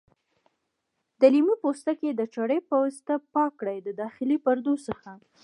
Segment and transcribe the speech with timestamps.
[1.19, 5.09] د لیمو پوټکي د چاړې په واسطه پاک کړئ د داخلي پردو څخه.